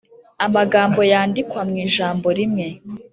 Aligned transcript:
Amagambo 0.45 0.99
yandikwa 1.11 1.61
mu 1.69 1.75
ijambo 1.85 2.27
rimwe 2.39 2.67